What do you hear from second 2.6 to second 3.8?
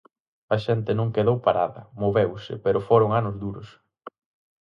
pero foron anos duros.